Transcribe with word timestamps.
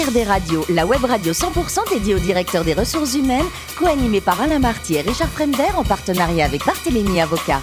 HRD 0.00 0.26
Radio, 0.26 0.64
la 0.70 0.86
web 0.86 1.04
radio 1.04 1.32
100% 1.32 1.90
dédiée 1.90 2.14
aux 2.14 2.18
directeurs 2.18 2.64
des 2.64 2.72
ressources 2.72 3.14
humaines, 3.14 3.46
co-animée 3.76 4.22
par 4.22 4.40
Alain 4.40 4.58
Marty 4.58 4.94
et 4.94 5.02
Richard 5.02 5.28
Fremder 5.28 5.74
en 5.76 5.84
partenariat 5.84 6.46
avec 6.46 6.64
Barthélémy 6.64 7.20
Avocat. 7.20 7.60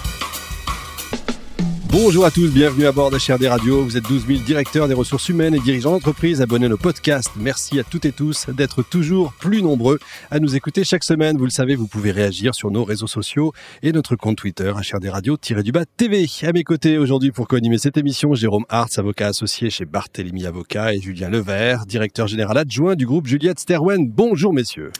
Bonjour 1.90 2.26
à 2.26 2.30
tous, 2.30 2.52
bienvenue 2.52 2.86
à 2.86 2.92
bord 2.92 3.10
d'HRD 3.10 3.46
Radio. 3.46 3.82
Vous 3.82 3.96
êtes 3.96 4.04
12 4.04 4.26
000 4.26 4.40
directeurs 4.40 4.88
des 4.88 4.94
ressources 4.94 5.30
humaines 5.30 5.54
et 5.54 5.58
dirigeants 5.58 5.92
d'entreprise. 5.92 6.42
Abonnez 6.42 6.66
à 6.66 6.68
nos 6.68 6.76
podcasts. 6.76 7.32
Merci 7.36 7.80
à 7.80 7.82
toutes 7.84 8.04
et 8.04 8.12
tous 8.12 8.46
d'être 8.50 8.82
toujours 8.82 9.32
plus 9.32 9.62
nombreux 9.62 9.98
à 10.30 10.38
nous 10.38 10.54
écouter 10.54 10.84
chaque 10.84 11.02
semaine. 11.02 11.38
Vous 11.38 11.44
le 11.44 11.50
savez, 11.50 11.76
vous 11.76 11.86
pouvez 11.86 12.10
réagir 12.10 12.54
sur 12.54 12.70
nos 12.70 12.84
réseaux 12.84 13.06
sociaux 13.06 13.54
et 13.82 13.92
notre 13.92 14.16
compte 14.16 14.36
Twitter, 14.36 14.70
HRD 14.70 15.08
Radio-du-bas 15.08 15.86
TV. 15.96 16.26
À 16.42 16.52
mes 16.52 16.62
côtés 16.62 16.98
aujourd'hui 16.98 17.32
pour 17.32 17.48
co-animer 17.48 17.78
cette 17.78 17.96
émission, 17.96 18.34
Jérôme 18.34 18.66
Hartz, 18.68 18.98
avocat 18.98 19.28
associé 19.28 19.70
chez 19.70 19.86
Barthélemy 19.86 20.44
Avocat 20.44 20.92
et 20.92 21.00
Julien 21.00 21.30
Levert, 21.30 21.86
directeur 21.86 22.26
général 22.26 22.58
adjoint 22.58 22.96
du 22.96 23.06
groupe 23.06 23.26
Juliette 23.26 23.60
Sterwen. 23.60 24.10
Bonjour 24.10 24.52
messieurs. 24.52 24.92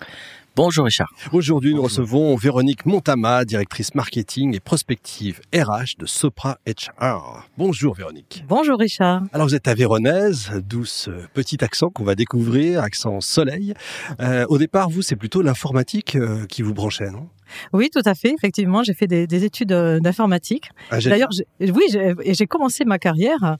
Bonjour 0.58 0.86
Richard. 0.86 1.12
Aujourd'hui, 1.32 1.72
nous 1.72 1.82
recevons 1.82 2.34
Véronique 2.34 2.84
Montama, 2.84 3.44
directrice 3.44 3.94
marketing 3.94 4.56
et 4.56 4.58
prospective 4.58 5.40
RH 5.54 6.00
de 6.00 6.06
Sopra 6.06 6.58
HR. 6.66 7.46
Bonjour 7.56 7.94
Véronique. 7.94 8.44
Bonjour 8.48 8.76
Richard. 8.76 9.22
Alors 9.32 9.46
vous 9.46 9.54
êtes 9.54 9.68
avéronaise, 9.68 10.50
douce 10.68 11.10
petit 11.32 11.62
accent 11.62 11.90
qu'on 11.90 12.02
va 12.02 12.16
découvrir, 12.16 12.82
accent 12.82 13.20
soleil. 13.20 13.72
Euh, 14.18 14.46
au 14.48 14.58
départ, 14.58 14.90
vous, 14.90 15.00
c'est 15.00 15.14
plutôt 15.14 15.42
l'informatique 15.42 16.16
euh, 16.16 16.44
qui 16.46 16.62
vous 16.62 16.74
branchait, 16.74 17.12
non? 17.12 17.28
Oui, 17.72 17.88
tout 17.92 18.02
à 18.04 18.16
fait. 18.16 18.34
Effectivement, 18.36 18.82
j'ai 18.82 18.94
fait 18.94 19.06
des, 19.06 19.28
des 19.28 19.44
études 19.44 19.70
euh, 19.70 20.00
d'informatique. 20.00 20.70
Ah, 20.90 20.98
D'ailleurs, 20.98 21.30
oui, 21.60 21.84
j'ai 22.26 22.46
commencé 22.48 22.84
ma 22.84 22.98
carrière 22.98 23.58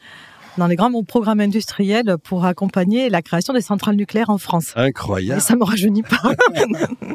dans 0.59 0.67
les 0.67 0.77
grands 0.77 0.93
programmes 1.05 1.41
industriels 1.41 2.17
pour 2.23 2.45
accompagner 2.45 3.09
la 3.09 3.23
création 3.23 3.55
des 3.55 3.61
centrales 3.61 3.97
nucléaires 3.97 4.31
en 4.31 4.39
France. 4.39 4.73
Incroyable. 4.77 5.39
Et 5.39 5.41
ça 5.41 5.57
me 5.57 5.65
rajeunit 5.65 6.03
pas. 6.03 6.33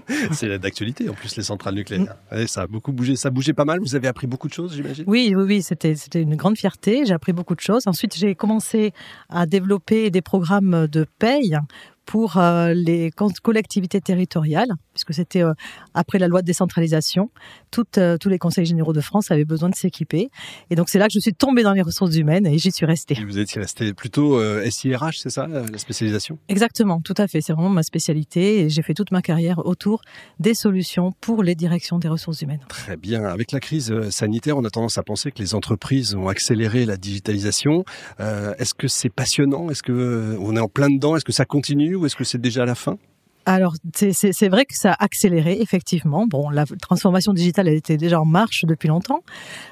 c'est 0.31 0.57
d'actualité 0.59 1.09
en 1.09 1.13
plus 1.13 1.35
les 1.35 1.43
centrales 1.43 1.75
nucléaires. 1.75 2.15
Mm. 2.31 2.47
ça 2.47 2.63
a 2.63 2.67
beaucoup 2.67 2.91
bougé, 2.91 3.15
ça 3.15 3.29
bougeait 3.29 3.53
pas 3.53 3.65
mal. 3.65 3.79
Vous 3.79 3.95
avez 3.95 4.07
appris 4.07 4.27
beaucoup 4.27 4.47
de 4.47 4.53
choses, 4.53 4.75
j'imagine? 4.75 5.03
Oui, 5.07 5.33
oui, 5.35 5.43
oui, 5.43 5.61
c'était 5.61 5.95
c'était 5.95 6.21
une 6.21 6.35
grande 6.35 6.57
fierté. 6.57 7.05
J'ai 7.05 7.13
appris 7.13 7.33
beaucoup 7.33 7.55
de 7.55 7.59
choses. 7.59 7.85
Ensuite, 7.85 8.15
j'ai 8.15 8.35
commencé 8.35 8.93
à 9.29 9.45
développer 9.45 10.09
des 10.09 10.21
programmes 10.21 10.87
de 10.87 11.05
paye 11.19 11.57
pour 12.05 12.37
euh, 12.37 12.73
les 12.73 13.11
collectivités 13.41 14.01
territoriales, 14.01 14.71
puisque 14.93 15.13
c'était 15.13 15.43
euh, 15.43 15.53
après 15.93 16.19
la 16.19 16.27
loi 16.27 16.41
de 16.41 16.45
décentralisation, 16.45 17.29
toutes, 17.71 17.97
euh, 17.97 18.17
tous 18.17 18.29
les 18.29 18.37
conseils 18.37 18.65
généraux 18.65 18.93
de 18.93 19.01
France 19.01 19.31
avaient 19.31 19.45
besoin 19.45 19.69
de 19.69 19.75
s'équiper. 19.75 20.29
Et 20.69 20.75
donc 20.75 20.89
c'est 20.89 20.99
là 20.99 21.07
que 21.07 21.13
je 21.13 21.19
suis 21.19 21.33
tombée 21.33 21.63
dans 21.63 21.73
les 21.73 21.81
ressources 21.81 22.15
humaines 22.15 22.45
et 22.45 22.57
j'y 22.57 22.71
suis 22.71 22.85
restée. 22.85 23.17
Et 23.19 23.23
vous 23.23 23.39
étiez 23.39 23.61
restée 23.61 23.93
plutôt 23.93 24.39
SIRH, 24.69 25.19
c'est 25.19 25.29
ça, 25.29 25.47
la 25.47 25.77
spécialisation? 25.77 26.37
Exactement, 26.49 27.01
tout 27.01 27.13
à 27.17 27.27
fait. 27.27 27.41
C'est 27.41 27.53
vraiment 27.53 27.69
ma 27.69 27.83
spécialité 27.83 28.59
et 28.61 28.69
j'ai 28.69 28.81
fait 28.81 28.93
toute 28.93 29.11
ma 29.11 29.21
carrière 29.21 29.65
autour 29.65 30.01
des 30.39 30.53
solutions 30.53 31.13
pour 31.21 31.43
les 31.43 31.55
directions 31.55 31.99
des 31.99 32.09
ressources 32.09 32.41
humaines. 32.41 32.61
Très 32.67 32.97
bien. 32.97 33.23
Avec 33.23 33.51
la 33.51 33.59
crise 33.59 34.09
sanitaire, 34.09 34.57
on 34.57 34.65
a 34.65 34.69
tendance 34.69 34.97
à 34.97 35.03
penser 35.03 35.31
que 35.31 35.39
les 35.39 35.55
entreprises 35.55 36.15
ont 36.15 36.27
accéléré 36.27 36.85
la 36.85 36.97
digitalisation. 36.97 37.85
Est-ce 38.19 38.73
que 38.73 38.87
c'est 38.87 39.09
passionnant? 39.09 39.69
Est-ce 39.69 39.83
que 39.83 40.37
on 40.39 40.55
est 40.55 40.59
en 40.59 40.67
plein 40.67 40.89
dedans? 40.89 41.15
Est-ce 41.15 41.25
que 41.25 41.31
ça 41.31 41.45
continue? 41.45 41.92
Ou 41.95 42.05
est-ce 42.05 42.15
que 42.15 42.23
c'est 42.23 42.41
déjà 42.41 42.65
la 42.65 42.75
fin? 42.75 42.97
Alors, 43.45 43.73
c'est 43.93 44.47
vrai 44.47 44.65
que 44.65 44.73
ça 44.73 44.93
a 44.93 45.03
accéléré, 45.03 45.57
effectivement. 45.59 46.25
Bon, 46.27 46.49
la 46.49 46.65
transformation 46.65 47.33
digitale, 47.33 47.67
elle 47.67 47.75
était 47.75 47.97
déjà 47.97 48.21
en 48.21 48.25
marche 48.25 48.63
depuis 48.65 48.87
longtemps, 48.87 49.19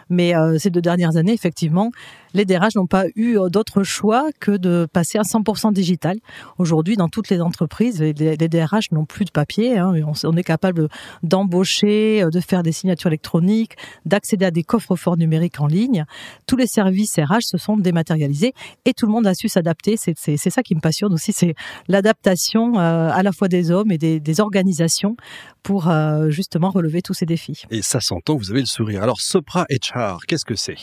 mais 0.10 0.36
euh, 0.36 0.58
ces 0.58 0.70
deux 0.70 0.82
dernières 0.82 1.16
années, 1.16 1.32
effectivement, 1.32 1.92
les 2.34 2.46
DRH 2.46 2.76
n'ont 2.76 2.88
pas 2.88 3.06
eu 3.16 3.38
euh, 3.38 3.50
d'autre 3.50 3.84
choix 3.84 4.30
que 4.40 4.52
de 4.52 4.88
passer 4.92 5.18
à 5.18 5.24
100% 5.24 5.74
digital. 5.74 6.18
Aujourd'hui, 6.58 6.96
dans 6.96 7.10
toutes 7.10 7.30
les 7.30 7.42
entreprises, 7.42 8.02
les, 8.02 8.14
DRH 8.38 8.92
n'ont 8.92 9.06
plus 9.06 9.26
de 9.26 9.32
papier. 9.32 9.78
Hein, 9.78 9.94
on, 10.24 10.38
est 10.38 10.44
capable 10.44 10.88
d'embaucher, 11.24 12.24
euh, 12.24 12.30
de 12.30 12.40
faire 12.40 12.64
des 12.64 12.72
signatures 12.72 13.10
électroniques, 13.10 13.76
d'accéder 14.06 14.46
à 14.46 14.52
des 14.52 14.64
coffres 14.64 14.96
forts 14.96 15.18
numériques 15.18 15.60
en 15.60 15.68
ligne. 15.68 16.06
Tous 16.48 16.58
les 16.58 16.68
services 16.68 17.18
RH 17.18 17.44
se 17.44 17.58
sont 17.58 17.78
dématérialisés 17.78 18.54
et 18.86 18.94
tout 18.94 19.06
le 19.06 19.12
monde 19.12 19.28
a 19.28 19.34
su 19.34 19.48
s'adapter. 19.48 19.96
C'est 19.98 20.38
ça 20.38 20.64
qui 20.64 20.76
me 20.76 20.82
passionne 20.82 21.14
aussi, 21.14 21.34
c'est 21.34 21.56
l'adaptation 21.88 22.80
euh, 22.80 23.10
à 23.12 23.24
la 23.24 23.32
fois 23.32 23.48
des 23.48 23.72
hommes 23.72 23.92
et 23.92 23.98
des, 23.98 24.22
organisations 24.40 25.18
pour 25.62 25.92
justement 26.30 26.70
relever 26.70 27.02
tous 27.02 27.14
ces 27.14 27.26
défis. 27.26 27.64
Et 27.70 27.82
ça 27.82 28.00
s'entend, 28.00 28.38
vous 28.38 28.50
avez 28.50 28.62
le 28.62 28.66
sourire. 28.66 29.04
Alors, 29.04 29.20
Sopra 29.20 29.66
HR, 29.70 30.26
qu'est-ce 30.26 30.46
que 30.46 30.56
c'est? 30.56 30.78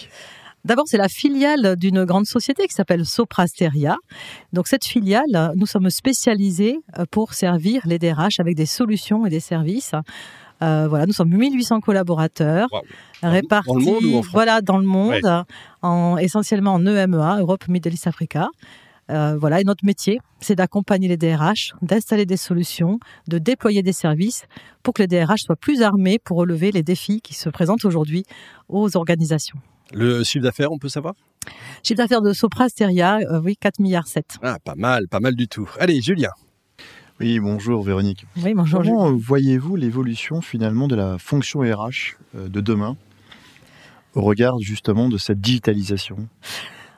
D'abord, 0.65 0.85
c'est 0.87 0.99
la 0.99 1.09
filiale 1.09 1.77
d'une 1.77 2.05
grande 2.05 2.27
société 2.27 2.67
qui 2.67 2.75
s'appelle 2.75 3.07
Soprasteria. 3.07 3.97
Donc, 4.53 4.69
cette 4.69 4.85
filiale, 4.85 5.53
nous 5.57 5.67
sommes 5.67 5.91
spécialisés 5.91 6.79
euh, 6.99 7.05
pour 7.11 7.35
servir 7.35 7.83
les 7.87 7.99
DRH 7.99 8.41
avec 8.41 8.57
des 8.57 8.67
solutions 8.67 9.25
et 9.25 9.31
des 9.31 9.41
services. 9.41 9.93
Euh, 10.63 10.89
voilà, 10.89 11.07
nous 11.07 11.13
sommes 11.13 11.31
1800 11.31 11.81
collaborateurs 11.81 12.69
répartis, 13.23 13.69
dans 13.69 13.79
le 13.79 13.85
monde 13.85 14.25
voilà, 14.33 14.61
dans 14.61 14.79
le 14.79 14.85
monde, 14.85 15.45
en, 15.83 16.17
essentiellement 16.17 16.75
en 16.75 16.85
EMEA, 16.85 17.39
Europe, 17.39 17.69
Middle 17.69 17.95
East, 17.95 18.09
Africa. 18.09 18.49
Euh, 19.11 19.39
voilà, 19.39 19.61
et 19.61 19.65
notre 19.65 19.87
métier, 19.87 20.21
c'est 20.41 20.57
d'accompagner 20.57 21.09
les 21.09 21.17
DRH, 21.17 21.73
d'installer 21.81 22.27
des 22.27 22.37
solutions, 22.37 22.99
de 23.27 23.39
déployer 23.39 23.83
des 23.83 23.93
services 23.93 24.45
pour 24.83 24.93
que 24.93 25.03
les 25.03 25.09
DRH 25.09 25.43
soient 25.47 25.57
plus 25.57 25.83
armés 25.83 26.19
pour 26.19 26.37
relever 26.37 26.73
les 26.73 26.83
défis 26.83 27.21
qui 27.23 27.35
se 27.35 27.49
présentent 27.49 27.85
aujourd'hui 27.85 28.25
aux 28.69 28.97
organisations. 28.97 29.59
Le 29.93 30.23
chiffre 30.23 30.43
d'affaires, 30.43 30.71
on 30.71 30.79
peut 30.79 30.89
savoir? 30.89 31.15
Chiffre 31.83 31.99
d'affaires 31.99 32.23
de 32.23 32.33
Sopra 32.33 32.69
Steria, 32.69 33.19
euh, 33.19 33.41
oui, 33.43 33.57
4 33.57 33.79
milliards 33.81 34.07
7. 34.07 34.39
Ah, 34.43 34.59
pas 34.63 34.75
mal, 34.75 35.09
pas 35.09 35.21
mal 35.21 35.35
du 35.35 35.49
tout. 35.49 35.69
Allez, 35.79 36.01
Julien. 36.01 36.31
Oui, 37.21 37.41
bonjour 37.41 37.83
Véronique. 37.83 38.27
Oui, 38.45 38.55
bonjour. 38.55 38.83
Comment 38.83 39.13
voyez-vous 39.13 39.77
l'évolution 39.77 40.41
finalement 40.41 40.89
de 40.89 40.95
la 40.95 41.19
fonction 41.19 41.61
RH 41.61 42.17
euh, 42.37 42.49
de 42.49 42.61
demain 42.61 42.97
au 44.15 44.23
regard 44.23 44.59
justement 44.61 45.09
de 45.09 45.17
cette 45.17 45.41
digitalisation? 45.41 46.29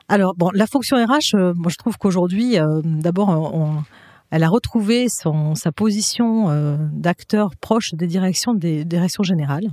Alors, 0.07 0.33
bon, 0.35 0.49
la 0.53 0.67
fonction 0.67 0.97
RH, 0.97 1.35
euh, 1.35 1.53
moi 1.55 1.71
je 1.71 1.77
trouve 1.77 1.97
qu'aujourd'hui, 1.97 2.57
d'abord, 2.83 3.83
elle 4.31 4.43
a 4.43 4.49
retrouvé 4.49 5.07
son, 5.07 5.55
sa 5.55 5.71
position 5.71 6.77
d'acteur 6.91 7.55
proche 7.55 7.93
des 7.93 8.07
directions, 8.07 8.53
des 8.53 8.83
directions 8.85 9.23
générales. 9.23 9.69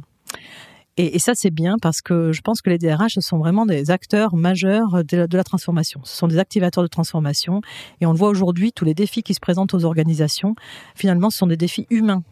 Et, 1.00 1.20
ça, 1.20 1.34
c'est 1.36 1.52
bien 1.52 1.76
parce 1.80 2.00
que 2.02 2.32
je 2.32 2.40
pense 2.40 2.60
que 2.60 2.70
les 2.70 2.78
DRH 2.78 3.20
sont 3.20 3.38
vraiment 3.38 3.66
des 3.66 3.92
acteurs 3.92 4.34
majeurs 4.34 5.04
de 5.04 5.36
la, 5.36 5.44
transformation. 5.44 6.00
Ce 6.02 6.16
sont 6.16 6.26
des 6.26 6.38
activateurs 6.38 6.82
de 6.82 6.88
transformation. 6.88 7.60
Et 8.00 8.06
on 8.06 8.10
le 8.10 8.18
voit 8.18 8.28
aujourd'hui, 8.28 8.72
tous 8.72 8.84
les 8.84 8.94
défis 8.94 9.22
qui 9.22 9.32
se 9.32 9.38
présentent 9.38 9.74
aux 9.74 9.84
organisations, 9.84 10.56
finalement, 10.96 11.30
ce 11.30 11.38
sont 11.38 11.46
des 11.46 11.56
défis 11.56 11.86
humains. 11.90 12.24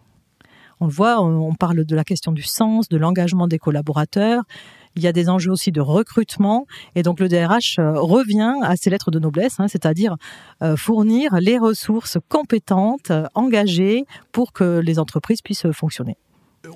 On 0.81 0.87
le 0.87 0.93
voit, 0.93 1.23
on 1.23 1.55
parle 1.55 1.85
de 1.85 1.95
la 1.95 2.03
question 2.03 2.33
du 2.33 2.43
sens, 2.43 2.89
de 2.89 2.97
l'engagement 2.97 3.47
des 3.47 3.59
collaborateurs. 3.59 4.43
Il 4.97 5.03
y 5.03 5.07
a 5.07 5.13
des 5.13 5.29
enjeux 5.29 5.53
aussi 5.53 5.71
de 5.71 5.81
recrutement. 5.81 6.67
Et 6.97 7.05
donc 7.05 7.21
le 7.21 7.29
DRH 7.29 7.79
euh, 7.79 7.93
revient 8.01 8.55
à 8.63 8.77
ses 8.77 8.91
lettres 8.91 9.13
de 9.13 9.21
noblesse, 9.21 9.61
hein, 9.61 9.69
c'est-à-dire 9.69 10.17
euh, 10.63 10.77
fournir 10.77 11.37
les 11.41 11.59
ressources 11.59 12.19
compétentes, 12.29 13.13
engagées 13.35 14.07
pour 14.33 14.53
que 14.53 14.81
les 14.81 14.99
entreprises 14.99 15.41
puissent 15.41 15.71
fonctionner 15.71 16.17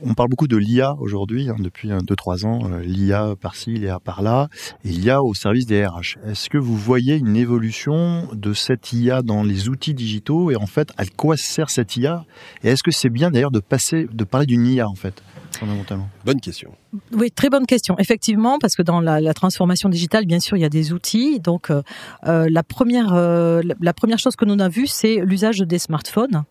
on 0.02 0.14
parle 0.14 0.28
beaucoup 0.28 0.48
de 0.48 0.56
l'IA 0.56 0.96
aujourd'hui, 0.98 1.48
hein, 1.48 1.56
depuis 1.58 1.88
2-3 1.88 2.46
ans, 2.46 2.60
euh, 2.70 2.80
l'IA 2.82 3.34
par-ci, 3.40 3.72
l'IA 3.72 3.98
par-là, 4.00 4.48
et 4.84 4.88
l'IA 4.88 5.22
au 5.22 5.34
service 5.34 5.66
des 5.66 5.84
RH. 5.84 6.18
Est-ce 6.26 6.48
que 6.48 6.58
vous 6.58 6.76
voyez 6.76 7.16
une 7.16 7.36
évolution 7.36 8.28
de 8.32 8.52
cette 8.52 8.92
IA 8.92 9.22
dans 9.22 9.42
les 9.42 9.68
outils 9.68 9.94
digitaux 9.94 10.50
et 10.50 10.56
en 10.56 10.66
fait, 10.66 10.92
à 10.96 11.06
quoi 11.06 11.36
sert 11.36 11.70
cette 11.70 11.96
IA 11.96 12.24
Et 12.62 12.68
est-ce 12.68 12.82
que 12.82 12.90
c'est 12.90 13.10
bien 13.10 13.30
d'ailleurs 13.30 13.50
de 13.50 13.60
passer, 13.60 14.06
de 14.12 14.24
parler 14.24 14.46
d'une 14.46 14.66
IA 14.66 14.88
en 14.88 14.94
fait 14.94 15.22
fondamentalement? 15.58 16.08
Bonne 16.24 16.40
question. 16.40 16.72
Oui, 17.12 17.30
très 17.30 17.50
bonne 17.50 17.66
question. 17.66 17.96
Effectivement, 17.98 18.58
parce 18.58 18.76
que 18.76 18.82
dans 18.82 19.00
la, 19.00 19.34
transformation 19.34 19.88
digitale, 19.88 20.24
bien 20.24 20.40
sûr, 20.40 20.56
il 20.56 20.60
y 20.60 20.64
a 20.64 20.70
des 20.70 20.92
outils. 20.92 21.40
Donc, 21.40 21.70
euh, 21.70 21.82
euh, 22.26 22.48
la 22.50 22.62
première, 22.62 23.14
la 23.14 23.92
première 23.94 24.18
chose 24.18 24.36
que 24.36 24.44
nous 24.44 24.54
avons 24.54 24.70
vue, 24.70 24.86
c'est 24.86 25.16
l'usage 25.16 25.58
des 25.58 25.78
smartphones. 25.78 26.44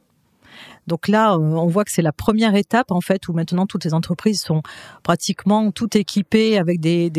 Donc 0.88 1.08
là, 1.08 1.34
euh, 1.34 1.38
on 1.38 1.68
voit 1.68 1.86
que 1.86 1.92
c'est 1.92 2.02
la 2.02 2.12
première 2.12 2.56
étape 2.56 2.92
en 2.92 3.02
fait 3.02 3.28
où 3.28 3.34
maintenant 3.34 3.66
toutes 3.66 3.86
les 3.86 3.94
entreprises 3.94 4.42
sont 4.42 4.62
pratiquement 5.04 5.72
toutes 5.72 5.96
équipées 5.96 6.58
avec 6.58 6.80
des, 6.80 7.10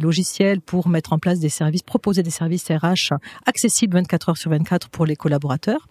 logiciels 0.00 0.60
pour 0.60 0.88
mettre 0.88 1.12
en 1.12 1.18
place 1.18 1.40
des 1.40 1.48
services, 1.48 1.82
proposer 1.82 2.22
des 2.22 2.30
services 2.30 2.68
RH 2.70 3.14
accessibles 3.46 3.94
24 3.94 4.28
heures 4.30 4.36
sur 4.36 4.50
24 4.50 4.88
pour 4.88 5.06
les 5.06 5.16
collaborateurs. 5.16 5.86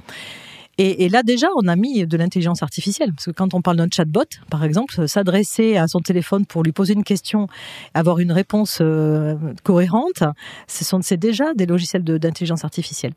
Et, 0.80 1.10
là 1.10 1.24
déjà, 1.24 1.48
on 1.56 1.68
a 1.68 1.76
mis 1.76 2.06
de 2.06 2.18
l'intelligence 2.18 2.62
artificielle, 2.62 3.12
parce 3.14 3.26
que 3.26 3.32
quand 3.32 3.54
on 3.54 3.62
parle 3.62 3.78
d'un 3.78 3.88
chatbot, 3.92 4.26
par 4.52 4.64
exemple, 4.64 5.08
s'adresser 5.08 5.76
à 5.78 5.88
son 5.88 6.02
téléphone 6.02 6.46
pour 6.46 6.62
lui 6.64 6.72
poser 6.72 6.94
une 6.94 7.04
question, 7.04 7.48
avoir 7.96 8.20
une 8.20 8.32
réponse 8.32 8.80
euh, 8.82 9.36
cohérente, 9.64 10.24
ce 10.68 10.86
sont 10.86 11.02
c'est 11.02 11.18
déjà 11.18 11.54
des 11.56 11.66
logiciels 11.66 12.04
d'intelligence 12.04 12.64
artificielle. 12.64 13.14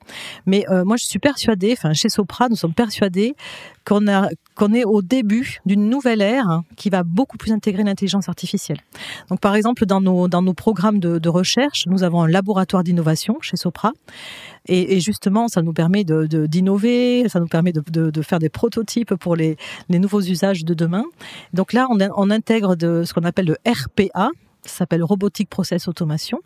Mais 0.47 0.65
euh, 0.71 0.85
moi, 0.85 0.97
je 0.97 1.05
suis 1.05 1.19
persuadée, 1.19 1.73
enfin 1.73 1.93
chez 1.93 2.09
Sopra, 2.09 2.49
nous 2.49 2.57
sommes 2.57 2.75
persuadés 2.75 3.35
qu'on 3.85 4.09
a 4.09 4.29
qu'on 4.61 4.75
est 4.75 4.85
au 4.85 5.01
début 5.01 5.61
d'une 5.65 5.89
nouvelle 5.89 6.21
ère 6.21 6.61
qui 6.77 6.91
va 6.91 7.03
beaucoup 7.03 7.39
plus 7.39 7.51
intégrer 7.51 7.83
l'intelligence 7.83 8.29
artificielle. 8.29 8.77
Donc, 9.31 9.41
par 9.41 9.55
exemple, 9.55 9.87
dans 9.87 10.03
nos, 10.03 10.29
dans 10.29 10.43
nos 10.43 10.53
programmes 10.53 10.99
de, 10.99 11.29
recherche, 11.31 11.87
nous 11.87 12.03
avons 12.03 12.21
un 12.21 12.29
laboratoire 12.29 12.85
d'innovation 12.85 13.39
chez 13.41 13.57
Sopra. 13.57 13.93
Et, 14.67 15.01
justement, 15.01 15.49
ça 15.49 15.63
nous 15.63 15.73
permet 15.73 16.05
d'innover, 16.05 17.27
ça 17.31 17.41
nous 17.41 17.47
permet 17.47 17.73
de, 17.73 18.11
de, 18.11 18.23
faire 18.23 18.39
des 18.39 18.51
prototypes 18.51 19.15
pour 19.15 19.35
les, 19.35 19.57
les 19.89 19.99
nouveaux 19.99 20.21
usages 20.21 20.63
de 20.67 20.75
demain. 20.75 21.05
Donc 21.55 21.73
là, 21.73 21.89
on, 21.89 22.31
intègre 22.31 22.77
de, 22.77 23.05
ce 23.05 23.15
qu'on 23.15 23.25
appelle 23.25 23.47
le 23.47 23.57
RPA, 23.67 24.29
ça 24.61 24.79
s'appelle 24.79 25.03
Robotic 25.03 25.49
Process 25.49 25.89
Automation, 25.89 26.41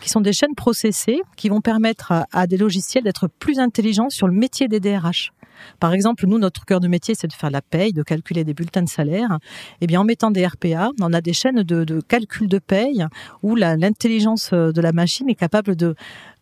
qui 0.00 0.08
sont 0.08 0.20
des 0.20 0.32
chaînes 0.32 0.56
processées 0.56 1.20
qui 1.36 1.48
vont 1.48 1.60
permettre 1.60 2.24
à 2.32 2.48
des 2.48 2.56
logiciels 2.56 3.04
d'être 3.04 3.28
plus 3.28 3.60
intelligents 3.60 4.10
sur 4.10 4.26
le 4.26 4.32
métier 4.34 4.66
des 4.66 4.80
DRH. 4.80 5.32
Par 5.78 5.92
exemple, 5.92 6.26
nous, 6.26 6.38
notre 6.38 6.64
cœur 6.64 6.80
de 6.80 6.88
métier, 6.88 7.14
c'est 7.14 7.28
de 7.28 7.32
faire 7.32 7.50
la 7.50 7.62
paye, 7.62 7.92
de 7.92 8.02
calculer 8.02 8.44
des 8.44 8.54
bulletins 8.54 8.82
de 8.82 8.88
salaire. 8.88 9.38
Eh 9.80 9.86
bien, 9.86 10.00
en 10.00 10.04
mettant 10.04 10.30
des 10.30 10.46
RPA, 10.46 10.90
on 11.00 11.12
a 11.12 11.20
des 11.20 11.32
chaînes 11.32 11.62
de, 11.62 12.00
calcul 12.08 12.48
de 12.48 12.58
paye 12.58 13.04
où 13.42 13.54
l'intelligence 13.54 14.52
de 14.52 14.80
la 14.80 14.92
machine 14.92 15.28
est 15.28 15.34
capable 15.34 15.76
de 15.76 15.94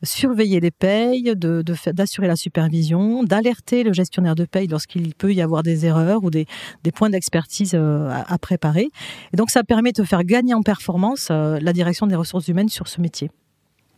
surveiller 0.02 0.60
les 0.60 0.70
payes, 0.70 1.34
d'assurer 1.34 2.26
la 2.26 2.36
supervision, 2.36 3.24
d'alerter 3.24 3.82
le 3.82 3.92
gestionnaire 3.92 4.34
de 4.34 4.44
paye 4.44 4.68
lorsqu'il 4.68 5.14
peut 5.14 5.32
y 5.32 5.42
avoir 5.42 5.62
des 5.62 5.86
erreurs 5.86 6.22
ou 6.24 6.30
des, 6.30 6.46
points 6.94 7.10
d'expertise 7.10 7.72
euh, 7.74 8.08
à, 8.08 8.32
à, 8.32 8.38
préparer. 8.38 8.88
Et 9.32 9.36
donc, 9.36 9.50
ça 9.50 9.62
permet 9.62 9.92
de 9.92 10.02
faire 10.02 10.24
gagner 10.24 10.54
en 10.54 10.62
performance 10.62 11.28
euh, 11.30 11.58
la 11.60 11.72
direction 11.72 12.06
des 12.06 12.16
ressources 12.16 12.48
humaines 12.48 12.68
sur 12.68 12.88
ce 12.88 13.00
métier. 13.00 13.30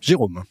Jérôme. 0.00 0.42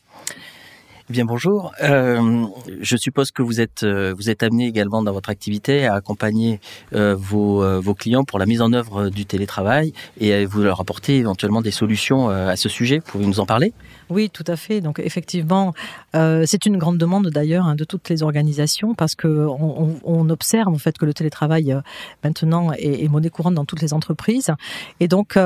Bien 1.09 1.25
bonjour. 1.25 1.73
Euh, 1.81 2.45
je 2.81 2.95
suppose 2.95 3.31
que 3.31 3.41
vous 3.41 3.59
êtes 3.59 3.81
euh, 3.81 4.13
vous 4.15 4.29
êtes 4.29 4.43
amené 4.43 4.67
également 4.67 5.01
dans 5.01 5.11
votre 5.11 5.31
activité 5.31 5.87
à 5.87 5.95
accompagner 5.95 6.59
euh, 6.93 7.15
vos, 7.15 7.81
vos 7.81 7.95
clients 7.95 8.23
pour 8.23 8.37
la 8.37 8.45
mise 8.45 8.61
en 8.61 8.73
œuvre 8.73 9.09
du 9.09 9.25
télétravail 9.25 9.91
et 10.19 10.45
vous 10.45 10.61
leur 10.61 10.79
apporter 10.79 11.17
éventuellement 11.17 11.63
des 11.63 11.71
solutions 11.71 12.29
à 12.29 12.55
ce 12.55 12.69
sujet. 12.69 12.99
Pouvez-vous 12.99 13.27
nous 13.27 13.39
en 13.39 13.47
parler? 13.47 13.73
Oui, 14.11 14.29
tout 14.29 14.43
à 14.45 14.55
fait. 14.55 14.81
Donc 14.81 14.99
effectivement, 14.99 15.73
c'est 16.13 16.67
une 16.67 16.77
grande 16.77 16.99
demande 16.99 17.29
d'ailleurs 17.29 17.65
hein, 17.65 17.73
de 17.73 17.85
toutes 17.85 18.07
les 18.09 18.21
organisations 18.21 18.93
parce 18.93 19.15
que 19.15 19.47
on, 19.47 20.29
observe 20.29 20.69
en 20.71 20.77
fait 20.77 20.95
que 20.99 21.05
le 21.05 21.13
télétravail 21.15 21.75
maintenant 22.23 22.71
est 22.73 23.09
monnaie 23.09 23.31
courante 23.31 23.55
dans 23.55 23.65
toutes 23.65 23.81
les 23.81 23.95
entreprises 23.95 24.51
et 24.99 25.07
donc 25.07 25.39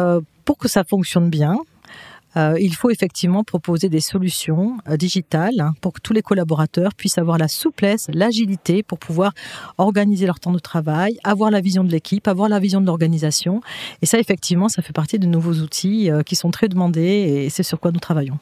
pour 0.44 0.58
que 0.58 0.68
ça 0.68 0.84
fonctionne 0.84 1.30
bien, 1.30 1.58
euh, 2.36 2.58
il 2.60 2.76
faut 2.76 2.90
effectivement 2.90 3.44
proposer 3.44 3.90
des 3.90 4.00
solutions 4.00 4.78
euh, 4.90 4.98
digitales 4.98 5.60
hein, 5.60 5.74
pour 5.82 5.94
que 5.94 6.02
tous 6.02 6.14
les 6.14 6.22
collaborateurs 6.22 6.94
puissent 6.96 7.18
avoir 7.18 7.38
la 7.38 7.48
souplesse, 7.48 8.08
l'agilité 8.14 8.84
pour 8.84 8.98
pouvoir 8.98 9.34
organiser 9.78 10.26
leur 10.26 10.40
temps 10.40 10.52
de 10.52 10.60
travail, 10.60 11.18
avoir 11.24 11.52
la 11.52 11.62
vision 11.62 11.84
de 11.84 11.92
l'équipe, 11.92 12.28
avoir 12.28 12.50
la 12.50 12.60
vision 12.60 12.82
de 12.82 12.86
l'organisation. 12.86 13.62
Et 14.02 14.06
ça, 14.06 14.20
effectivement, 14.20 14.70
ça 14.70 14.82
fait 14.82 14.94
partie 14.94 15.20
de 15.20 15.28
nouveaux 15.28 15.54
outils 15.54 16.10
euh, 16.10 16.24
qui 16.24 16.36
sont 16.36 16.52
très 16.52 16.68
demandés 16.68 17.02
et 17.02 17.50
c'est 17.50 17.64
sur 17.64 17.80
quoi 17.80 17.92
nous 17.92 18.00
travaillons. 18.00 18.40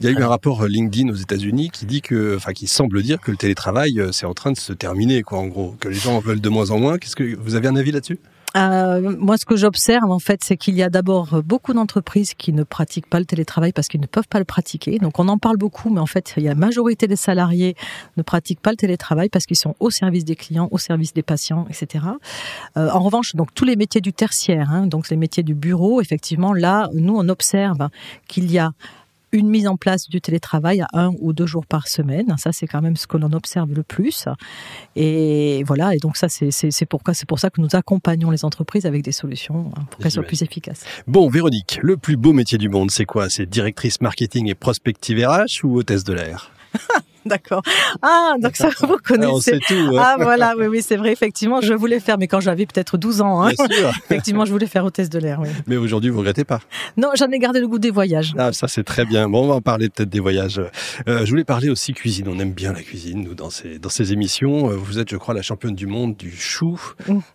Il 0.00 0.06
y 0.06 0.08
a 0.08 0.12
eu 0.18 0.22
un 0.22 0.28
rapport 0.28 0.66
LinkedIn 0.66 1.08
aux 1.08 1.14
États-Unis 1.14 1.70
qui 1.70 1.86
dit 1.86 2.02
que, 2.02 2.36
enfin, 2.36 2.52
qui 2.52 2.66
semble 2.66 3.02
dire 3.02 3.20
que 3.20 3.30
le 3.30 3.36
télétravail, 3.36 4.02
c'est 4.10 4.26
en 4.26 4.34
train 4.34 4.50
de 4.50 4.58
se 4.58 4.72
terminer, 4.72 5.22
quoi, 5.22 5.38
en 5.38 5.46
gros, 5.46 5.76
que 5.78 5.88
les 5.88 5.94
gens 5.94 6.16
en 6.16 6.20
veulent 6.20 6.40
de 6.40 6.48
moins 6.48 6.72
en 6.72 6.80
moins. 6.80 6.98
Qu'est-ce 6.98 7.16
que 7.16 7.36
vous 7.36 7.54
avez 7.54 7.68
un 7.68 7.76
avis 7.76 7.92
là-dessus? 7.92 8.18
Euh, 8.56 9.16
moi, 9.18 9.36
ce 9.36 9.44
que 9.44 9.56
j'observe, 9.56 10.10
en 10.10 10.18
fait, 10.18 10.44
c'est 10.44 10.56
qu'il 10.56 10.74
y 10.74 10.82
a 10.82 10.90
d'abord 10.90 11.42
beaucoup 11.42 11.72
d'entreprises 11.72 12.34
qui 12.34 12.52
ne 12.52 12.62
pratiquent 12.62 13.08
pas 13.08 13.18
le 13.18 13.24
télétravail 13.24 13.72
parce 13.72 13.88
qu'ils 13.88 14.00
ne 14.00 14.06
peuvent 14.06 14.28
pas 14.28 14.38
le 14.38 14.44
pratiquer. 14.44 14.98
Donc, 14.98 15.18
on 15.18 15.28
en 15.28 15.38
parle 15.38 15.56
beaucoup, 15.56 15.90
mais 15.90 16.00
en 16.00 16.06
fait, 16.06 16.34
la 16.36 16.54
majorité 16.54 17.06
des 17.08 17.16
salariés 17.16 17.74
ne 18.16 18.22
pratiquent 18.22 18.60
pas 18.60 18.70
le 18.70 18.76
télétravail 18.76 19.28
parce 19.28 19.46
qu'ils 19.46 19.56
sont 19.56 19.74
au 19.80 19.90
service 19.90 20.24
des 20.24 20.36
clients, 20.36 20.68
au 20.70 20.78
service 20.78 21.12
des 21.14 21.22
patients, 21.22 21.66
etc. 21.68 22.04
Euh, 22.76 22.90
en 22.90 23.00
revanche, 23.00 23.34
donc 23.34 23.52
tous 23.54 23.64
les 23.64 23.76
métiers 23.76 24.00
du 24.00 24.12
tertiaire, 24.12 24.70
hein, 24.70 24.86
donc 24.86 25.08
les 25.08 25.16
métiers 25.16 25.42
du 25.42 25.54
bureau, 25.54 26.00
effectivement, 26.00 26.52
là, 26.52 26.88
nous, 26.94 27.16
on 27.16 27.28
observe 27.28 27.88
qu'il 28.28 28.50
y 28.50 28.58
a 28.58 28.72
une 29.34 29.48
mise 29.48 29.66
en 29.66 29.76
place 29.76 30.08
du 30.08 30.20
télétravail 30.20 30.80
à 30.80 30.86
un 30.92 31.10
ou 31.20 31.32
deux 31.32 31.46
jours 31.46 31.66
par 31.66 31.88
semaine. 31.88 32.34
Ça, 32.38 32.52
c'est 32.52 32.68
quand 32.68 32.80
même 32.80 32.96
ce 32.96 33.08
que 33.08 33.16
l'on 33.16 33.32
observe 33.32 33.74
le 33.74 33.82
plus. 33.82 34.26
Et 34.94 35.64
voilà. 35.66 35.94
Et 35.94 35.98
donc 35.98 36.16
ça, 36.16 36.28
c'est 36.28 36.86
pourquoi 36.86 37.14
c'est 37.14 37.26
pour 37.26 37.40
ça 37.40 37.50
que 37.50 37.60
nous 37.60 37.68
accompagnons 37.72 38.30
les 38.30 38.44
entreprises 38.44 38.86
avec 38.86 39.02
des 39.02 39.12
solutions 39.12 39.72
hein, 39.76 39.82
pour 39.90 40.00
qu'elles 40.00 40.12
soient 40.12 40.22
plus 40.22 40.42
efficaces. 40.42 40.84
Bon, 41.08 41.28
Véronique, 41.28 41.80
le 41.82 41.96
plus 41.96 42.16
beau 42.16 42.32
métier 42.32 42.58
du 42.58 42.68
monde, 42.68 42.92
c'est 42.92 43.04
quoi? 43.04 43.28
C'est 43.28 43.46
directrice 43.46 44.00
marketing 44.00 44.48
et 44.48 44.54
prospective 44.54 45.18
RH 45.18 45.64
ou 45.64 45.78
hôtesse 45.78 46.04
de 46.04 46.12
l'air? 46.12 46.52
D'accord. 47.26 47.62
Ah, 48.02 48.34
donc 48.38 48.56
ça, 48.56 48.68
vous 48.80 48.98
connaissez. 49.02 49.58
Ah, 49.62 49.66
tout, 49.66 49.96
ah, 49.98 50.16
voilà, 50.18 50.54
oui, 50.58 50.66
oui, 50.66 50.82
c'est 50.82 50.96
vrai, 50.96 51.12
effectivement, 51.12 51.60
je 51.60 51.72
voulais 51.72 52.00
faire, 52.00 52.18
mais 52.18 52.28
quand 52.28 52.40
j'avais 52.40 52.66
peut-être 52.66 52.98
12 52.98 53.22
ans, 53.22 53.46
hein, 53.46 53.50
effectivement, 54.10 54.44
je 54.44 54.52
voulais 54.52 54.66
faire 54.66 54.84
hôtesse 54.84 55.08
de 55.08 55.18
l'air. 55.18 55.40
Oui. 55.40 55.48
Mais 55.66 55.76
aujourd'hui, 55.76 56.10
vous 56.10 56.18
regrettez 56.18 56.44
pas? 56.44 56.60
Non, 56.96 57.10
j'en 57.16 57.28
ai 57.30 57.38
gardé 57.38 57.60
le 57.60 57.68
goût 57.68 57.78
des 57.78 57.90
voyages. 57.90 58.34
Ah, 58.38 58.52
ça, 58.52 58.68
c'est 58.68 58.84
très 58.84 59.04
bien. 59.04 59.28
Bon, 59.28 59.44
on 59.44 59.48
va 59.48 59.54
en 59.54 59.60
parler 59.60 59.88
peut-être 59.88 60.10
des 60.10 60.20
voyages. 60.20 60.60
Euh, 61.08 61.24
je 61.24 61.30
voulais 61.30 61.44
parler 61.44 61.70
aussi 61.70 61.94
cuisine. 61.94 62.28
On 62.28 62.38
aime 62.38 62.52
bien 62.52 62.72
la 62.72 62.82
cuisine, 62.82 63.24
nous, 63.24 63.34
dans 63.34 63.50
ces, 63.50 63.78
dans 63.78 63.88
ces 63.88 64.12
émissions. 64.12 64.70
Euh, 64.70 64.74
vous 64.76 64.98
êtes, 64.98 65.10
je 65.10 65.16
crois, 65.16 65.34
la 65.34 65.42
championne 65.42 65.74
du 65.74 65.86
monde 65.86 66.16
du 66.16 66.30
chou, 66.36 66.80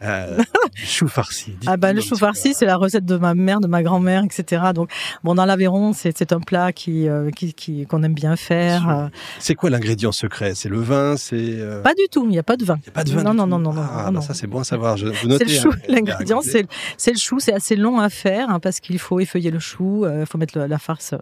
euh, 0.03 0.37
du 0.75 0.85
chou 0.85 1.07
farci. 1.07 1.55
Ah, 1.67 1.77
bah, 1.77 1.93
le 1.93 2.01
chou 2.01 2.15
farci, 2.15 2.53
c'est 2.53 2.65
la 2.65 2.77
recette 2.77 3.05
de 3.05 3.15
ma 3.17 3.35
mère, 3.35 3.59
de 3.59 3.67
ma 3.67 3.83
grand-mère, 3.83 4.23
etc. 4.23 4.63
Donc, 4.73 4.89
bon, 5.23 5.35
dans 5.35 5.45
l'Aveyron, 5.45 5.93
c'est 5.93 6.31
un 6.31 6.39
plat 6.39 6.71
qui, 6.71 7.07
euh, 7.07 7.29
qui, 7.31 7.53
qui, 7.53 7.85
qu'on 7.85 8.01
aime 8.03 8.13
bien 8.13 8.35
faire. 8.35 9.09
C'est 9.39 9.55
quoi 9.55 9.69
l'ingrédient 9.79 10.11
secret 10.11 10.55
C'est 10.55 10.69
le 10.69 10.79
vin 10.79 11.17
C'est 11.17 11.35
euh... 11.37 11.81
pas 11.81 11.93
du 11.93 12.07
tout. 12.11 12.25
Il 12.25 12.29
n'y 12.29 12.39
a 12.39 12.43
pas 12.43 12.57
de 12.57 12.65
vin. 12.65 12.77
Il 12.77 12.83
n'y 12.83 12.89
a 12.89 12.91
pas 12.91 13.03
de 13.03 13.11
vin. 13.11 13.23
Non, 13.23 13.33
non, 13.33 13.47
non, 13.47 13.59
non, 13.59 13.73
non, 13.73 13.81
ah, 13.81 14.11
non, 14.11 14.21
Ça 14.21 14.33
c'est 14.33 14.47
bon 14.47 14.59
à 14.59 14.63
savoir. 14.63 14.97
Je, 14.97 15.07
vous 15.07 15.27
notez. 15.27 15.47
C'est 15.47 15.53
le 15.53 15.59
chou. 15.59 15.71
Hein. 15.71 15.85
L'ingrédient, 15.87 16.41
c'est 16.41 16.67
c'est 16.97 17.11
le 17.11 17.17
chou. 17.17 17.39
C'est 17.39 17.53
assez 17.53 17.75
long 17.75 17.99
à 17.99 18.09
faire 18.09 18.49
hein, 18.49 18.59
parce 18.59 18.79
qu'il 18.79 18.99
faut 18.99 19.19
effeuiller 19.19 19.51
le 19.51 19.59
chou. 19.59 20.01
Il 20.03 20.09
euh, 20.09 20.25
faut 20.25 20.37
mettre 20.37 20.57
le, 20.57 20.67
la 20.67 20.79
farce. 20.79 21.13
Euh, 21.13 21.17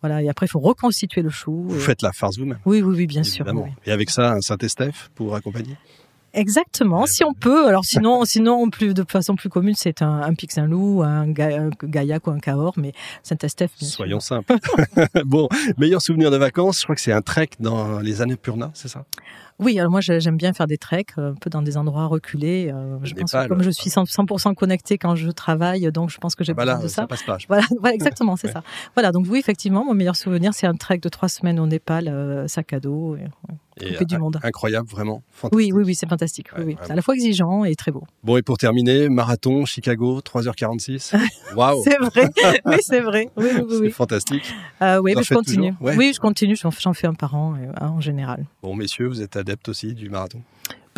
voilà. 0.00 0.22
Et 0.22 0.28
après, 0.28 0.46
il 0.46 0.48
faut 0.48 0.60
reconstituer 0.60 1.22
le 1.22 1.30
chou. 1.30 1.64
Vous 1.68 1.80
faites 1.80 2.02
la 2.02 2.12
farce 2.12 2.38
vous-même. 2.38 2.58
Oui, 2.64 2.82
oui, 2.82 2.96
oui, 2.96 3.06
bien 3.06 3.22
Évidemment. 3.22 3.64
sûr. 3.64 3.72
Oui. 3.76 3.82
Et 3.86 3.92
avec 3.92 4.10
ça, 4.10 4.32
un 4.32 4.40
Saint-Estèphe 4.40 5.10
pour 5.14 5.34
accompagner? 5.34 5.76
Exactement, 6.34 7.06
si 7.06 7.24
on 7.24 7.32
peut. 7.32 7.66
Alors 7.66 7.84
sinon, 7.84 8.24
sinon 8.24 8.68
plus 8.70 8.94
de 8.94 9.04
façon 9.08 9.34
plus 9.34 9.48
commune, 9.48 9.74
c'est 9.74 10.02
un, 10.02 10.20
un 10.22 10.34
pic 10.34 10.52
Saint-Loup, 10.52 11.02
un, 11.02 11.28
ga, 11.28 11.62
un 11.62 11.70
gaillac 11.82 12.26
ou 12.26 12.30
un 12.30 12.38
cahors, 12.38 12.74
mais 12.76 12.92
Saint-Estèphe. 13.22 13.72
Soyons 13.76 14.20
simples. 14.20 14.54
bon, 15.24 15.48
meilleur 15.78 16.02
souvenir 16.02 16.30
de 16.30 16.36
vacances, 16.36 16.80
je 16.80 16.84
crois 16.84 16.94
que 16.94 17.00
c'est 17.00 17.12
un 17.12 17.22
trek 17.22 17.50
dans 17.60 18.00
les 18.00 18.20
années 18.20 18.36
Purna, 18.36 18.70
c'est 18.74 18.88
ça? 18.88 19.04
Oui, 19.60 19.78
alors 19.80 19.90
moi 19.90 20.00
j'aime 20.00 20.36
bien 20.36 20.52
faire 20.52 20.68
des 20.68 20.78
treks, 20.78 21.18
un 21.18 21.34
peu 21.34 21.50
dans 21.50 21.62
des 21.62 21.76
endroits 21.76 22.06
reculés. 22.06 22.70
Euh, 22.72 22.98
je 23.02 23.14
pense 23.14 23.32
que 23.32 23.48
comme 23.48 23.62
je 23.62 23.70
suis 23.70 23.90
100%, 23.90 24.54
connecté 24.54 24.98
quand 24.98 25.16
je 25.16 25.30
travaille, 25.30 25.90
donc 25.90 26.10
je 26.10 26.18
pense 26.18 26.36
que 26.36 26.44
j'ai 26.44 26.54
bah 26.54 26.64
besoin 26.64 26.78
de 26.78 26.88
ça. 26.88 27.02
ça 27.02 27.06
passe 27.08 27.24
pas, 27.24 27.38
voilà, 27.48 27.64
voilà, 27.80 27.94
exactement, 27.94 28.36
c'est 28.36 28.46
ouais. 28.48 28.52
ça. 28.52 28.62
Voilà, 28.94 29.10
donc 29.10 29.26
oui, 29.28 29.38
effectivement, 29.40 29.84
mon 29.84 29.94
meilleur 29.94 30.14
souvenir, 30.14 30.54
c'est 30.54 30.68
un 30.68 30.74
trek 30.74 30.98
de 30.98 31.08
trois 31.08 31.28
semaines 31.28 31.58
au 31.58 31.66
Népal, 31.66 32.06
euh, 32.06 32.46
sac 32.46 32.72
à 32.72 32.78
dos. 32.78 33.16
Et, 33.16 33.24
et 33.80 34.04
du 34.04 34.18
monde. 34.18 34.38
Incroyable, 34.42 34.88
vraiment. 34.88 35.22
Oui, 35.52 35.70
oui, 35.72 35.82
oui, 35.84 35.94
c'est 35.94 36.08
fantastique. 36.08 36.52
Ouais, 36.52 36.64
oui, 36.64 36.64
oui. 36.68 36.76
C'est 36.82 36.92
à 36.92 36.96
la 36.96 37.02
fois 37.02 37.14
exigeant 37.14 37.64
et 37.64 37.74
très 37.74 37.90
beau. 37.90 38.04
Bon, 38.22 38.36
et 38.36 38.42
pour 38.42 38.58
terminer, 38.58 39.08
marathon, 39.08 39.64
Chicago, 39.64 40.20
3h46. 40.20 41.14
Waouh 41.56 41.82
C'est 41.84 41.98
vrai, 41.98 42.30
oui, 42.64 42.76
c'est 42.80 43.00
vrai. 43.00 43.28
Oui, 43.36 43.46
oui, 43.54 43.62
oui. 43.68 43.76
C'est 43.88 43.90
fantastique. 43.90 44.54
Euh, 44.82 44.98
oui, 44.98 45.14
mais 45.16 45.22
je 45.22 45.34
continue. 45.34 45.74
Ouais. 45.80 45.96
Oui, 45.96 46.12
je 46.14 46.20
continue, 46.20 46.56
j'en 46.56 46.70
fais 46.70 47.06
un 47.06 47.14
par 47.14 47.34
an 47.34 47.54
euh, 47.54 47.72
en 47.84 48.00
général. 48.00 48.44
Bon, 48.62 48.74
messieurs, 48.74 49.08
vous 49.08 49.22
êtes 49.22 49.36
adeptes 49.36 49.68
aussi 49.68 49.94
du 49.94 50.08
marathon? 50.08 50.42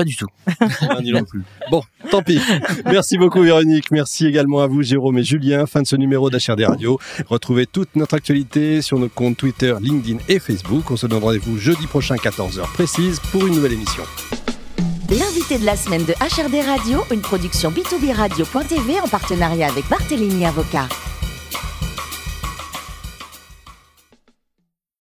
Pas 0.00 0.04
du 0.04 0.16
tout. 0.16 0.28
Ni 1.02 1.12
non 1.12 1.24
plus. 1.24 1.42
Bon, 1.70 1.82
tant 2.10 2.22
pis. 2.22 2.40
Merci 2.86 3.18
beaucoup 3.18 3.42
Véronique. 3.42 3.90
Merci 3.90 4.26
également 4.26 4.60
à 4.60 4.66
vous 4.66 4.82
Jérôme 4.82 5.18
et 5.18 5.22
Julien. 5.22 5.66
Fin 5.66 5.82
de 5.82 5.86
ce 5.86 5.96
numéro 5.96 6.30
d'HRD 6.30 6.62
Radio. 6.66 6.98
Retrouvez 7.28 7.66
toute 7.66 7.96
notre 7.96 8.14
actualité 8.14 8.80
sur 8.80 8.98
nos 8.98 9.10
comptes 9.10 9.36
Twitter, 9.36 9.74
LinkedIn 9.78 10.18
et 10.28 10.38
Facebook. 10.38 10.90
On 10.90 10.96
se 10.96 11.06
donne 11.06 11.22
rendez-vous 11.22 11.58
jeudi 11.58 11.86
prochain 11.86 12.14
14h 12.14 12.62
précise 12.72 13.20
pour 13.30 13.46
une 13.46 13.54
nouvelle 13.54 13.74
émission. 13.74 14.02
L'invité 15.10 15.58
de 15.58 15.66
la 15.66 15.76
semaine 15.76 16.04
de 16.06 16.12
HRD 16.12 16.64
Radio, 16.64 17.00
une 17.10 17.20
production 17.20 17.70
b2b 17.70 18.14
radio.tv 18.14 19.00
en 19.00 19.08
partenariat 19.08 19.68
avec 19.68 19.86
Barthélémy 19.88 20.46
Avocat. 20.46 20.88